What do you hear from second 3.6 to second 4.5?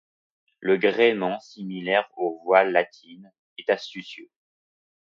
astucieux.